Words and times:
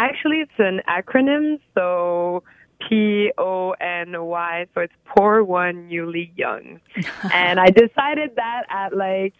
Actually, 0.00 0.38
it's 0.38 0.50
an 0.56 0.80
acronym, 0.88 1.60
so 1.74 2.42
P 2.88 3.30
O 3.36 3.72
N 3.72 4.14
Y. 4.24 4.66
So 4.74 4.80
it's 4.80 4.94
Poor 5.04 5.44
One 5.44 5.88
Newly 5.88 6.32
Young. 6.36 6.80
and 7.34 7.60
I 7.60 7.66
decided 7.66 8.30
that 8.36 8.62
at 8.70 8.96
like 8.96 9.34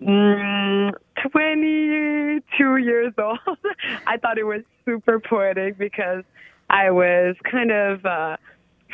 mm, 0.00 0.92
22 1.30 2.76
years 2.78 3.12
old. 3.18 3.38
I 4.06 4.16
thought 4.16 4.38
it 4.38 4.44
was 4.44 4.62
super 4.86 5.20
poetic 5.20 5.76
because 5.76 6.24
I 6.70 6.90
was 6.90 7.36
kind 7.50 7.70
of 7.70 8.06
uh, 8.06 8.38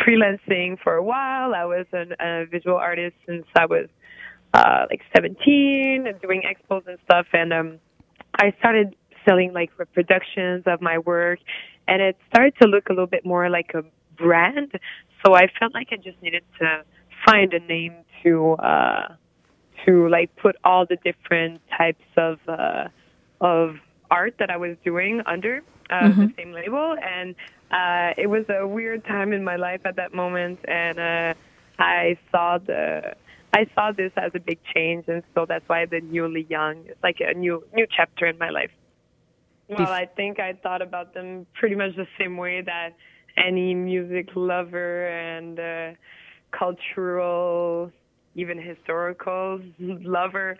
freelancing 0.04 0.80
for 0.82 0.94
a 0.94 1.02
while. 1.04 1.54
I 1.54 1.64
was 1.64 1.86
an, 1.92 2.14
a 2.18 2.46
visual 2.46 2.76
artist 2.76 3.14
since 3.24 3.46
I 3.54 3.66
was 3.66 3.86
uh, 4.52 4.86
like 4.90 5.02
17 5.14 6.08
and 6.08 6.20
doing 6.20 6.42
expos 6.42 6.88
and 6.88 6.98
stuff. 7.04 7.26
And 7.32 7.52
um, 7.52 7.78
I 8.34 8.52
started 8.58 8.96
selling 9.28 9.52
like 9.52 9.70
reproductions 9.78 10.62
of 10.66 10.80
my 10.80 10.98
work 10.98 11.38
and 11.86 12.00
it 12.02 12.16
started 12.28 12.54
to 12.62 12.68
look 12.68 12.88
a 12.88 12.92
little 12.92 13.06
bit 13.06 13.24
more 13.24 13.48
like 13.50 13.72
a 13.74 13.82
brand. 14.16 14.72
So 15.24 15.34
I 15.34 15.48
felt 15.58 15.74
like 15.74 15.88
I 15.90 15.96
just 15.96 16.20
needed 16.22 16.44
to 16.60 16.84
find 17.26 17.52
a 17.52 17.60
name 17.60 17.94
to, 18.22 18.52
uh, 18.52 19.14
to 19.84 20.08
like 20.08 20.34
put 20.36 20.56
all 20.64 20.86
the 20.86 20.96
different 20.96 21.60
types 21.76 22.04
of, 22.16 22.38
uh, 22.46 22.88
of 23.40 23.76
art 24.10 24.34
that 24.38 24.50
I 24.50 24.56
was 24.56 24.76
doing 24.84 25.22
under 25.26 25.62
uh, 25.90 25.94
mm-hmm. 25.94 26.20
the 26.20 26.32
same 26.36 26.52
label. 26.52 26.96
And, 27.02 27.34
uh, 27.70 28.14
it 28.16 28.28
was 28.28 28.44
a 28.48 28.66
weird 28.66 29.04
time 29.04 29.32
in 29.32 29.44
my 29.44 29.56
life 29.56 29.82
at 29.84 29.96
that 29.96 30.14
moment. 30.14 30.60
And, 30.66 30.98
uh, 30.98 31.34
I 31.78 32.18
saw 32.32 32.58
the, 32.58 33.14
I 33.54 33.66
saw 33.74 33.92
this 33.92 34.12
as 34.16 34.32
a 34.34 34.40
big 34.40 34.58
change, 34.74 35.04
and 35.08 35.22
so 35.34 35.46
that's 35.46 35.66
why 35.68 35.86
the 35.86 36.00
newly 36.00 36.46
young 36.50 36.84
is 36.86 36.96
like 37.02 37.18
a 37.20 37.32
new 37.34 37.64
new 37.72 37.86
chapter 37.88 38.26
in 38.26 38.36
my 38.36 38.50
life. 38.50 38.70
Well, 39.68 39.88
I 39.88 40.06
think 40.06 40.40
I 40.40 40.54
thought 40.62 40.80
about 40.80 41.12
them 41.12 41.46
pretty 41.58 41.74
much 41.74 41.94
the 41.96 42.06
same 42.18 42.36
way 42.36 42.62
that 42.62 42.90
any 43.36 43.74
music 43.74 44.30
lover 44.34 45.08
and 45.08 45.60
uh, 45.60 45.98
cultural, 46.58 47.92
even 48.34 48.60
historical 48.60 49.60
lover 49.78 50.56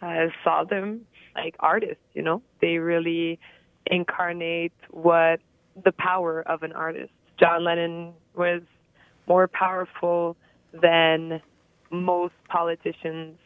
uh, 0.00 0.26
saw 0.44 0.64
them 0.64 1.02
like 1.34 1.56
artists. 1.60 2.02
You 2.14 2.22
know, 2.22 2.42
they 2.60 2.78
really 2.78 3.40
incarnate 3.86 4.72
what 4.90 5.40
the 5.84 5.92
power 5.92 6.42
of 6.42 6.62
an 6.62 6.72
artist. 6.72 7.12
John 7.38 7.64
Lennon 7.64 8.12
was 8.36 8.62
more 9.26 9.48
powerful 9.48 10.36
than 10.80 11.40
most 11.90 12.34
politicians 12.48 13.38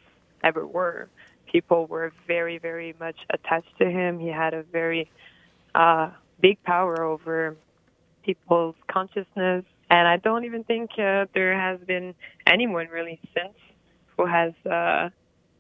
ever 0.45 0.67
were. 0.67 1.09
People 1.51 1.87
were 1.87 2.13
very, 2.27 2.59
very 2.59 2.95
much 2.99 3.17
attached 3.31 3.77
to 3.79 3.89
him. 3.89 4.19
He 4.19 4.29
had 4.29 4.55
a 4.55 4.63
very 4.63 5.11
uh, 5.75 6.11
big 6.41 6.63
power 6.63 7.03
over 7.03 7.57
people's 8.25 8.75
consciousness. 8.91 9.65
And 9.89 10.09
I 10.09 10.17
don't 10.17 10.45
even 10.45 10.65
think 10.65 10.91
uh, 10.99 11.27
there 11.35 11.59
has 11.59 11.79
been 11.87 12.15
anyone 12.47 12.89
really 12.89 13.21
since 13.35 13.55
who 14.17 14.27
has 14.27 14.53
uh, 14.65 15.11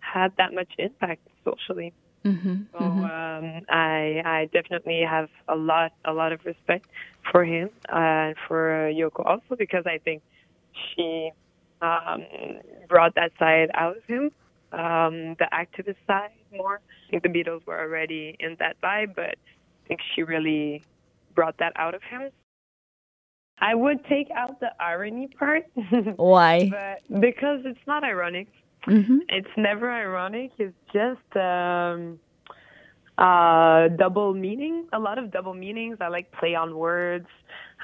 had 0.01 0.33
that 0.39 0.53
much 0.53 0.69
impact 0.79 1.21
socially. 1.45 1.93
Mm-hmm, 2.25 2.55
so 2.73 2.79
mm-hmm. 2.79 3.05
Um, 3.05 3.63
I 3.69 4.21
I 4.25 4.49
definitely 4.53 5.03
have 5.09 5.29
a 5.47 5.55
lot 5.55 5.93
a 6.05 6.13
lot 6.13 6.33
of 6.33 6.45
respect 6.45 6.89
for 7.31 7.45
him 7.45 7.71
and 7.89 8.35
uh, 8.35 8.41
for 8.49 8.91
Yoko 8.93 9.25
also 9.25 9.55
because 9.57 9.85
I 9.87 9.99
think 9.99 10.23
she 10.75 11.31
um, 11.81 12.25
brought 12.89 13.15
that 13.15 13.31
side 13.39 13.71
out 13.75 13.99
of 13.99 14.05
him, 14.07 14.33
um, 14.73 15.37
the 15.39 15.49
activist 15.53 15.97
side 16.07 16.31
more. 16.53 16.81
I 17.09 17.11
think 17.11 17.23
the 17.23 17.29
Beatles 17.29 17.65
were 17.67 17.79
already 17.79 18.37
in 18.41 18.57
that 18.59 18.81
vibe, 18.83 19.15
but 19.15 19.37
I 19.37 19.89
think 19.89 20.01
she 20.15 20.23
really 20.23 20.83
brought 21.35 21.59
that 21.59 21.73
out 21.77 21.95
of 21.95 22.03
him. 22.03 22.31
I 23.59 23.75
would 23.75 24.05
take 24.07 24.29
out 24.37 24.61
the 24.61 24.71
irony 24.81 25.29
part. 25.29 25.65
Why? 26.17 26.69
but 26.71 27.21
because 27.21 27.61
it's 27.65 27.87
not 27.87 28.05
ironic. 28.05 28.49
Mm-hmm. 28.87 29.19
It's 29.29 29.49
never 29.57 29.91
ironic. 29.91 30.53
It's 30.59 30.75
just 30.93 31.37
um, 31.37 32.19
uh, 33.19 33.89
double 33.97 34.35
meaning. 34.35 34.87
A 34.93 34.99
lot 34.99 35.19
of 35.19 35.31
double 35.31 35.55
meanings. 35.55 35.99
I 36.01 36.09
like 36.09 36.31
play 36.33 36.55
on 36.55 36.77
words. 36.77 37.27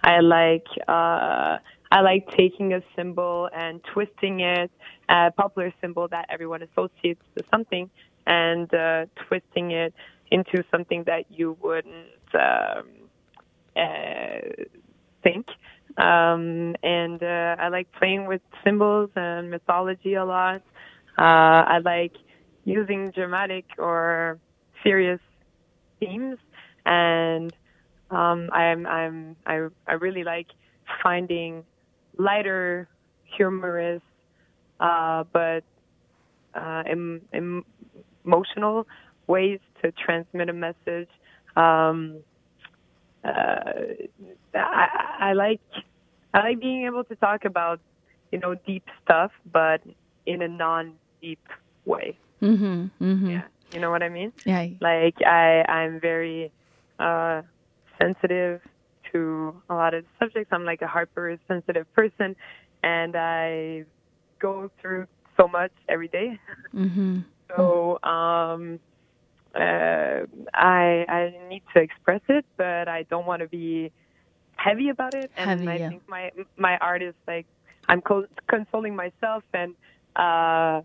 I 0.05 0.21
like 0.21 0.67
uh, 0.89 1.59
I 1.93 2.01
like 2.01 2.29
taking 2.37 2.73
a 2.75 2.81
symbol 2.97 3.49
and 3.55 3.81
twisting 3.93 4.41
it, 4.41 4.71
a 5.12 5.31
popular 5.31 5.73
symbol 5.81 6.09
that 6.09 6.27
everyone 6.31 6.62
associates 6.62 7.23
to 7.37 7.45
something, 7.50 7.91
and 8.27 8.73
uh, 8.73 9.06
twisting 9.28 9.73
it 9.73 9.93
into 10.31 10.65
something 10.71 11.05
that 11.05 11.25
you 11.31 11.56
wouldn't 11.62 12.28
um, 12.34 12.87
uh, 13.77 14.65
think. 15.23 15.47
Um, 15.99 16.75
and 16.83 17.23
uh, 17.23 17.56
I 17.59 17.69
like 17.69 17.93
playing 17.93 18.27
with 18.27 18.41
symbols 18.65 19.11
and 19.15 19.50
mythology 19.50 20.15
a 20.15 20.25
lot. 20.25 20.62
Uh, 21.19 21.62
I 21.75 21.79
like 21.84 22.15
using 22.65 23.11
dramatic 23.11 23.67
or 23.77 24.39
serious 24.83 25.21
themes, 26.00 26.39
and 26.87 27.53
um, 28.11 28.49
I'm 28.53 28.87
I'm 28.87 29.37
I 29.47 29.69
I 29.87 29.94
really 29.94 30.25
like 30.25 30.49
finding 31.03 31.65
lighter, 32.17 32.89
humorous, 33.37 34.03
uh, 34.82 35.25
but 35.32 35.62
uh, 36.54 36.82
em- 36.87 37.22
em- 37.32 37.65
emotional 38.25 38.87
ways 39.26 39.60
to 39.81 39.93
transmit 39.93 40.48
a 40.48 40.53
message. 40.53 41.09
Um, 41.56 42.19
uh, 43.25 43.72
I, 44.54 44.88
I 45.20 45.32
like 45.34 45.60
I 46.34 46.41
like 46.43 46.60
being 46.60 46.87
able 46.87 47.04
to 47.04 47.16
talk 47.16 47.44
about 47.44 47.81
you 48.32 48.41
know 48.41 48.56
deep 48.66 48.84
stuff, 49.04 49.31
but 49.50 49.81
in 50.26 50.43
a 50.43 50.48
non-deep 50.48 51.47
way. 51.84 52.19
Mm-hmm, 52.43 53.04
mm-hmm. 53.04 53.31
Yeah, 53.31 53.43
you 53.72 53.81
know 53.81 53.91
what 53.91 54.03
I 54.03 54.09
mean? 54.09 54.32
Yeah. 54.44 54.66
Like 54.81 55.22
I 55.25 55.62
I'm 55.69 56.00
very 56.00 56.50
uh, 56.99 57.43
sensitive 58.00 58.60
to 59.12 59.54
a 59.70 59.75
lot 59.75 59.94
of 59.94 60.04
subjects. 60.19 60.50
I'm 60.53 60.64
like 60.64 60.82
a 60.82 60.88
hypersensitive 60.88 61.87
person, 61.94 62.34
and 62.82 63.14
I 63.14 63.84
go 64.43 64.71
through 64.81 65.07
so 65.39 65.49
much 65.49 65.73
every 65.89 66.09
day. 66.09 66.39
Mm-hmm. 66.75 67.21
so 67.57 67.99
um, 68.03 68.81
uh, 69.55 70.27
I 70.55 71.05
I 71.09 71.35
need 71.49 71.63
to 71.75 71.81
express 71.81 72.23
it, 72.29 72.45
but 72.57 72.89
I 72.89 73.05
don't 73.11 73.27
want 73.27 73.41
to 73.41 73.49
be 73.49 73.93
heavy 74.57 74.89
about 74.89 75.15
it. 75.15 75.31
And 75.37 75.51
heavy, 75.51 75.69
I 75.69 75.77
yeah. 75.77 75.89
think 75.89 76.03
my 76.09 76.31
my 76.57 76.77
art 76.79 77.03
is 77.03 77.15
like 77.27 77.47
I'm 77.89 78.01
co- 78.01 78.33
consoling 78.49 78.97
myself 78.97 79.45
and 79.53 79.75
uh, 80.17 80.83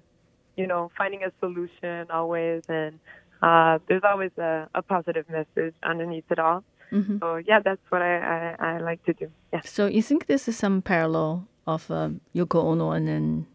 you 0.55 0.67
know 0.67 0.91
finding 0.97 1.23
a 1.23 1.31
solution 1.39 2.11
always, 2.11 2.63
and 2.67 2.99
uh, 3.41 3.79
there's 3.87 4.03
always 4.03 4.31
a, 4.37 4.67
a 4.75 4.81
positive 4.81 5.25
message 5.29 5.75
underneath 5.83 6.29
it 6.29 6.39
all. 6.39 6.63
Mm-hmm. 6.91 7.17
So 7.19 7.35
yeah, 7.35 7.59
that's 7.63 7.81
what 7.89 8.01
I, 8.01 8.15
I, 8.17 8.55
I, 8.59 8.79
like 8.79 9.03
to 9.05 9.13
do. 9.13 9.29
Yeah. 9.51 9.61
So 9.65 9.87
you 9.87 10.01
think 10.01 10.27
this 10.27 10.47
is 10.47 10.57
some 10.57 10.81
parallel 10.81 11.45
of 11.67 11.89
uh, 11.91 12.09
Yoko 12.33 12.63
Ono 12.63 12.91
and 12.91 13.07
then 13.07 13.47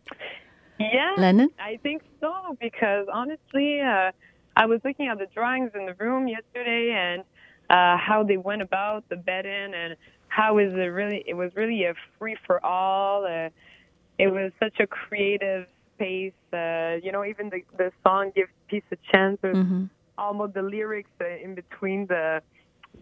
yeah, 0.78 1.14
Lennon? 1.16 1.50
I 1.58 1.78
think 1.82 2.02
so 2.20 2.56
because 2.60 3.06
honestly, 3.12 3.80
uh, 3.80 4.12
I 4.56 4.66
was 4.66 4.80
looking 4.84 5.08
at 5.08 5.18
the 5.18 5.26
drawings 5.34 5.70
in 5.74 5.86
the 5.86 5.94
room 5.94 6.28
yesterday 6.28 6.92
and 6.94 7.22
uh, 7.70 7.96
how 7.96 8.24
they 8.26 8.36
went 8.36 8.62
about 8.62 9.08
the 9.08 9.16
bed-in 9.16 9.74
and 9.74 9.96
how 10.28 10.58
is 10.58 10.72
it 10.72 10.92
really? 10.92 11.22
It 11.26 11.34
was 11.34 11.50
really 11.54 11.84
a 11.84 11.94
free 12.18 12.36
for 12.46 12.64
all. 12.64 13.24
Uh, 13.24 13.50
it 14.18 14.28
was 14.28 14.50
such 14.58 14.80
a 14.80 14.86
creative 14.86 15.66
space. 15.94 16.32
Uh, 16.52 16.96
you 17.02 17.12
know, 17.12 17.24
even 17.24 17.50
the 17.50 17.62
the 17.76 17.92
song 18.02 18.32
"Give 18.34 18.48
Peace 18.68 18.82
a 18.92 18.96
Chance" 19.12 19.38
or 19.42 19.52
mm-hmm. 19.52 19.84
almost 20.16 20.54
the 20.54 20.62
lyrics 20.62 21.10
uh, 21.20 21.26
in 21.26 21.54
between 21.54 22.06
the 22.06 22.42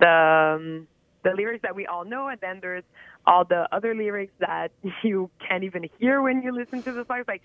the 0.00 0.56
um, 0.58 0.88
the 1.22 1.32
lyrics 1.32 1.62
that 1.62 1.74
we 1.74 1.86
all 1.86 2.04
know, 2.04 2.28
and 2.28 2.40
then 2.40 2.58
there's 2.60 2.84
all 3.26 3.44
the 3.44 3.68
other 3.74 3.94
lyrics 3.94 4.32
that 4.40 4.72
you 5.02 5.30
can't 5.46 5.64
even 5.64 5.88
hear 5.98 6.22
when 6.22 6.42
you 6.42 6.52
listen 6.52 6.82
to 6.82 6.92
the 6.92 7.04
songs. 7.06 7.24
Like 7.28 7.42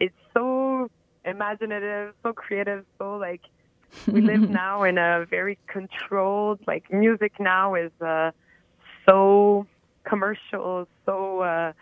it's 0.00 0.14
so 0.32 0.90
imaginative, 1.24 2.14
so 2.22 2.32
creative, 2.32 2.84
so 2.98 3.16
like 3.16 3.42
we 4.06 4.20
live 4.20 4.48
now 4.50 4.82
in 4.82 4.98
a 4.98 5.26
very 5.28 5.58
controlled 5.66 6.60
like 6.66 6.92
music 6.92 7.32
now 7.38 7.74
is 7.74 7.92
uh 8.00 8.30
so 9.06 9.66
commercial, 10.04 10.88
so 11.06 11.40
uh 11.40 11.72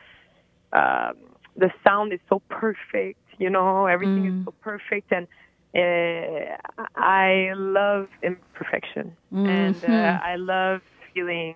um 0.72 1.16
the 1.54 1.70
sound 1.84 2.12
is 2.14 2.20
so 2.30 2.40
perfect, 2.48 3.20
you 3.38 3.50
know, 3.50 3.86
everything 3.86 4.24
mm. 4.24 4.38
is 4.38 4.44
so 4.46 4.54
perfect 4.62 5.12
and 5.12 5.26
uh, 5.74 6.56
I 6.96 7.52
love 7.56 8.08
imperfection, 8.22 9.16
mm-hmm. 9.32 9.46
and 9.46 9.84
uh, 9.84 10.20
I 10.22 10.36
love 10.36 10.82
feeling 11.14 11.54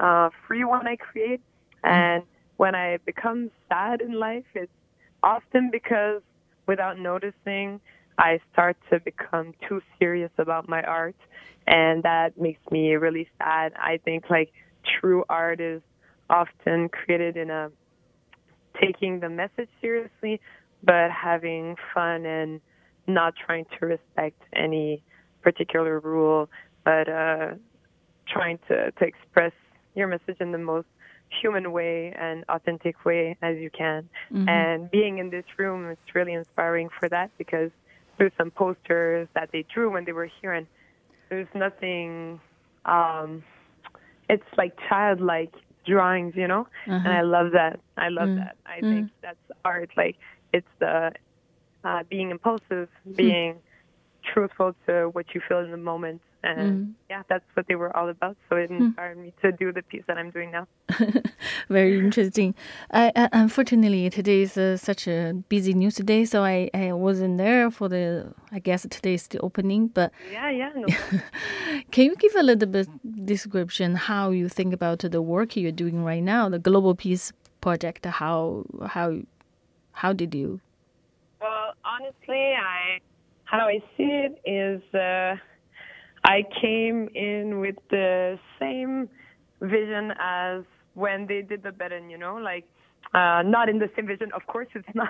uh, 0.00 0.30
free 0.46 0.64
when 0.64 0.86
I 0.86 0.96
create. 0.96 1.40
And 1.84 2.24
when 2.56 2.74
I 2.74 2.98
become 3.04 3.50
sad 3.68 4.00
in 4.00 4.18
life, 4.18 4.44
it's 4.54 4.72
often 5.22 5.70
because 5.70 6.22
without 6.66 6.98
noticing, 6.98 7.80
I 8.18 8.40
start 8.52 8.76
to 8.90 9.00
become 9.00 9.54
too 9.68 9.80
serious 9.98 10.30
about 10.38 10.68
my 10.68 10.82
art, 10.82 11.16
and 11.66 12.02
that 12.02 12.38
makes 12.38 12.60
me 12.70 12.94
really 12.94 13.28
sad. 13.38 13.72
I 13.76 13.98
think 14.04 14.24
like 14.30 14.52
true 15.00 15.24
art 15.28 15.60
is 15.60 15.80
often 16.28 16.88
created 16.88 17.36
in 17.36 17.50
a 17.50 17.70
taking 18.80 19.20
the 19.20 19.28
message 19.28 19.68
seriously, 19.80 20.40
but 20.82 21.10
having 21.10 21.76
fun 21.94 22.26
and 22.26 22.60
not 23.06 23.34
trying 23.36 23.66
to 23.78 23.86
respect 23.86 24.40
any 24.54 25.02
particular 25.42 26.00
rule, 26.00 26.48
but 26.84 27.08
uh, 27.08 27.54
trying 28.26 28.58
to, 28.68 28.90
to 28.92 29.04
express 29.04 29.52
your 29.94 30.08
message 30.08 30.36
in 30.40 30.52
the 30.52 30.58
most 30.58 30.86
human 31.40 31.72
way 31.72 32.12
and 32.18 32.44
authentic 32.48 33.04
way 33.04 33.36
as 33.42 33.56
you 33.58 33.70
can. 33.70 34.08
Mm-hmm. 34.32 34.48
And 34.48 34.90
being 34.90 35.18
in 35.18 35.30
this 35.30 35.44
room 35.58 35.90
is 35.90 35.98
really 36.14 36.34
inspiring 36.34 36.88
for 36.98 37.08
that 37.08 37.30
because 37.38 37.70
there's 38.18 38.32
some 38.36 38.50
posters 38.50 39.28
that 39.34 39.50
they 39.52 39.64
drew 39.72 39.90
when 39.90 40.04
they 40.04 40.12
were 40.12 40.30
here, 40.40 40.52
and 40.52 40.66
there's 41.28 41.48
nothing. 41.54 42.40
Um, 42.84 43.42
it's 44.28 44.44
like 44.56 44.76
childlike 44.88 45.54
drawings, 45.86 46.34
you 46.36 46.46
know, 46.46 46.66
uh-huh. 46.86 47.00
and 47.04 47.08
I 47.08 47.22
love 47.22 47.52
that. 47.52 47.80
I 47.96 48.08
love 48.08 48.28
mm. 48.28 48.36
that. 48.36 48.56
I 48.66 48.80
mm. 48.80 48.94
think 48.94 49.10
that's 49.22 49.38
art. 49.64 49.90
Like 49.96 50.16
it's 50.52 50.66
the 50.78 51.12
uh, 51.84 52.02
being 52.08 52.30
impulsive, 52.30 52.88
hmm. 53.04 53.12
being 53.14 53.56
truthful 54.32 54.74
to 54.86 55.08
what 55.12 55.26
you 55.34 55.40
feel 55.48 55.58
in 55.58 55.72
the 55.72 55.76
moment. 55.76 56.20
And 56.44 56.58
mm. 56.58 56.92
yeah, 57.08 57.22
that's 57.28 57.44
what 57.54 57.66
they 57.68 57.76
were 57.76 57.96
all 57.96 58.08
about. 58.08 58.36
So 58.48 58.56
it 58.56 58.68
hmm. 58.68 58.86
inspired 58.86 59.16
mm. 59.16 59.22
me 59.22 59.32
to 59.42 59.52
do 59.52 59.72
the 59.72 59.82
piece 59.82 60.02
that 60.08 60.18
I'm 60.18 60.30
doing 60.30 60.50
now. 60.50 60.66
Very 61.68 61.98
interesting. 61.98 62.54
I, 62.90 63.12
uh, 63.14 63.28
unfortunately, 63.32 64.10
today 64.10 64.42
is 64.42 64.56
uh, 64.56 64.76
such 64.76 65.06
a 65.06 65.34
busy 65.48 65.72
news 65.72 65.96
day, 65.96 66.24
so 66.24 66.42
I, 66.42 66.68
I 66.74 66.92
wasn't 66.92 67.38
there 67.38 67.70
for 67.70 67.88
the, 67.88 68.34
I 68.50 68.58
guess 68.58 68.84
today's 68.90 69.28
the 69.28 69.38
opening. 69.38 69.86
But 69.88 70.10
yeah, 70.32 70.50
yeah. 70.50 70.72
No. 70.74 70.86
can 71.92 72.06
you 72.06 72.16
give 72.16 72.34
a 72.34 72.42
little 72.42 72.68
bit 72.68 72.88
description 73.24 73.94
how 73.94 74.30
you 74.30 74.48
think 74.48 74.74
about 74.74 74.98
the 74.98 75.22
work 75.22 75.56
you're 75.56 75.70
doing 75.70 76.02
right 76.02 76.22
now, 76.22 76.48
the 76.48 76.58
Global 76.58 76.96
Peace 76.96 77.32
Project? 77.60 78.04
How, 78.04 78.64
how, 78.86 79.18
how 79.92 80.12
did 80.12 80.34
you? 80.34 80.60
Well, 81.40 81.74
honestly, 81.84 82.54
I 82.54 83.00
how 83.52 83.68
I 83.68 83.80
see 83.96 84.04
it 84.04 84.40
is 84.46 84.82
uh, 84.94 85.36
I 86.24 86.44
came 86.60 87.08
in 87.14 87.60
with 87.60 87.76
the 87.90 88.38
same 88.60 89.08
vision 89.60 90.12
as 90.20 90.62
when 90.94 91.26
they 91.26 91.42
did 91.42 91.62
the 91.62 91.72
Bed-in, 91.72 92.10
you 92.10 92.18
know, 92.18 92.36
like 92.36 92.64
uh, 93.14 93.42
not 93.44 93.68
in 93.68 93.78
the 93.78 93.90
same 93.96 94.06
vision. 94.06 94.30
Of 94.34 94.46
course, 94.46 94.68
it's 94.74 94.88
not. 94.94 95.08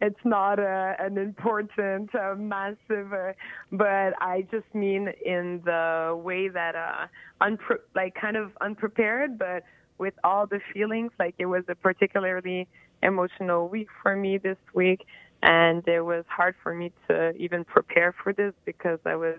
it's 0.00 0.20
not 0.24 0.58
uh, 0.58 0.94
an 0.98 1.18
important, 1.18 2.14
uh, 2.14 2.34
massive. 2.36 3.12
Uh, 3.12 3.32
but 3.72 4.14
I 4.20 4.46
just 4.50 4.66
mean 4.74 5.08
in 5.24 5.62
the 5.64 6.20
way 6.22 6.48
that, 6.48 6.74
uh, 6.74 7.06
unpre- 7.40 7.80
like, 7.94 8.14
kind 8.20 8.36
of 8.36 8.50
unprepared, 8.60 9.38
but 9.38 9.62
with 9.98 10.14
all 10.24 10.46
the 10.46 10.60
feelings. 10.72 11.12
Like 11.18 11.34
it 11.38 11.46
was 11.46 11.64
a 11.68 11.74
particularly 11.74 12.66
emotional 13.02 13.68
week 13.68 13.88
for 14.02 14.16
me 14.16 14.38
this 14.38 14.58
week, 14.74 15.06
and 15.42 15.86
it 15.86 16.00
was 16.00 16.24
hard 16.28 16.54
for 16.62 16.74
me 16.74 16.92
to 17.08 17.32
even 17.36 17.64
prepare 17.64 18.14
for 18.22 18.32
this 18.32 18.52
because 18.64 18.98
I 19.04 19.16
was 19.16 19.38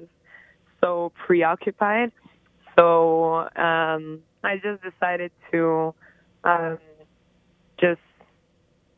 so 0.86 1.12
preoccupied. 1.26 2.12
So 2.78 3.48
um, 3.56 4.20
I 4.44 4.58
just 4.62 4.84
decided 4.84 5.32
to 5.52 5.94
um, 6.44 6.78
just 7.80 8.02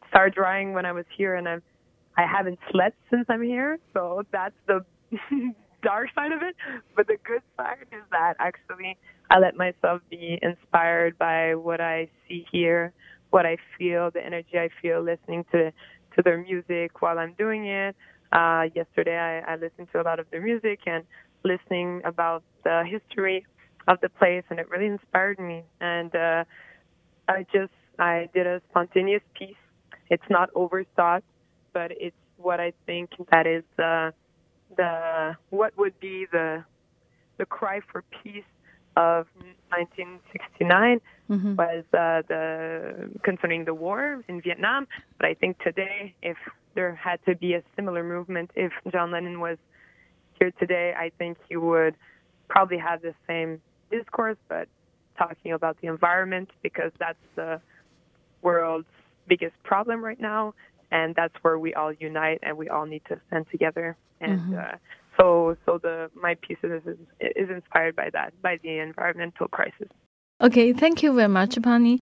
start 0.09 0.35
drawing 0.35 0.73
when 0.73 0.85
I 0.85 0.91
was 0.91 1.05
here, 1.15 1.35
and 1.35 1.47
I've 1.47 1.63
I 2.17 2.25
haven't 2.25 2.59
slept 2.71 2.97
since 3.11 3.25
I'm 3.29 3.43
here. 3.43 3.77
So 3.93 4.23
that's 4.31 4.55
the 4.67 4.83
dark 5.83 6.09
side 6.15 6.31
of 6.31 6.41
it. 6.41 6.55
But 6.95 7.07
the 7.07 7.17
good 7.23 7.43
side 7.55 7.85
is 7.91 8.03
that 8.11 8.33
actually 8.39 8.97
I 9.29 9.39
let 9.39 9.55
myself 9.55 10.01
be 10.09 10.39
inspired 10.41 11.17
by 11.17 11.55
what 11.55 11.79
I 11.79 12.09
see 12.27 12.45
here, 12.51 12.91
what 13.29 13.45
I 13.45 13.57
feel, 13.77 14.09
the 14.11 14.25
energy 14.25 14.57
I 14.57 14.69
feel 14.81 15.01
listening 15.01 15.45
to 15.51 15.71
to 16.15 16.23
their 16.23 16.39
music 16.39 17.01
while 17.01 17.19
I'm 17.19 17.33
doing 17.37 17.67
it. 17.67 17.95
Uh, 18.33 18.63
yesterday, 18.75 19.17
I, 19.17 19.53
I 19.53 19.55
listened 19.55 19.87
to 19.93 20.01
a 20.01 20.03
lot 20.03 20.19
of 20.19 20.25
their 20.31 20.41
music 20.41 20.79
and 20.85 21.05
listening 21.43 22.01
about 22.05 22.43
the 22.63 22.83
history 22.85 23.45
of 23.87 23.99
the 24.01 24.09
place, 24.09 24.43
and 24.49 24.59
it 24.59 24.69
really 24.69 24.87
inspired 24.87 25.39
me. 25.39 25.63
And 25.79 26.13
uh, 26.15 26.43
I 27.27 27.45
just 27.53 27.71
I 27.99 28.29
did 28.33 28.47
a 28.47 28.61
spontaneous 28.69 29.23
piece. 29.37 29.55
It's 30.09 30.29
not 30.29 30.53
overthought, 30.53 31.23
but 31.73 31.91
it's 31.91 32.15
what 32.37 32.59
I 32.59 32.73
think 32.85 33.11
that 33.31 33.47
is 33.47 33.63
the 33.77 34.13
the 34.75 35.35
what 35.49 35.77
would 35.77 35.99
be 35.99 36.25
the 36.31 36.63
the 37.37 37.45
cry 37.45 37.81
for 37.91 38.03
peace 38.23 38.43
of 38.95 39.27
1969 39.69 40.99
mm-hmm. 41.29 41.55
was 41.55 41.83
uh, 41.93 42.23
the 42.27 43.11
concerning 43.23 43.65
the 43.65 43.73
war 43.73 44.23
in 44.27 44.41
Vietnam. 44.41 44.87
But 45.17 45.27
I 45.27 45.33
think 45.35 45.59
today, 45.59 46.15
if 46.23 46.37
there 46.73 46.95
had 46.95 47.23
to 47.25 47.35
be 47.35 47.53
a 47.53 47.61
similar 47.75 48.03
movement, 48.03 48.51
if 48.55 48.71
John 48.91 49.11
Lennon 49.11 49.39
was 49.39 49.57
here 50.39 50.51
today, 50.59 50.93
I 50.97 51.11
think 51.17 51.37
he 51.49 51.57
would 51.57 51.95
probably 52.49 52.77
have 52.77 53.01
the 53.01 53.13
same 53.27 53.61
discourse, 53.91 54.37
but 54.47 54.67
talking 55.17 55.53
about 55.53 55.77
the 55.81 55.87
environment 55.87 56.49
because 56.61 56.91
that's 56.99 57.17
the 57.35 57.59
world's 58.41 58.87
biggest 59.27 59.55
problem 59.63 60.03
right 60.03 60.19
now, 60.19 60.53
and 60.91 61.15
that's 61.15 61.33
where 61.41 61.57
we 61.59 61.73
all 61.73 61.91
unite 61.93 62.39
and 62.43 62.57
we 62.57 62.69
all 62.69 62.85
need 62.85 63.01
to 63.09 63.19
stand 63.27 63.45
together. 63.51 63.97
And 64.21 64.39
mm-hmm. 64.39 64.57
uh, 64.57 64.77
so 65.19 65.57
so 65.65 65.79
the 65.81 66.09
my 66.15 66.35
piece 66.35 66.57
is, 66.63 66.81
is 67.19 67.49
inspired 67.49 67.95
by 67.95 68.09
that 68.13 68.33
by 68.41 68.59
the 68.63 68.79
environmental 68.79 69.47
crisis. 69.47 69.89
Okay, 70.39 70.71
thank 70.71 71.01
you 71.01 71.13
very 71.13 71.27
much, 71.27 71.59
Pony. 71.61 71.95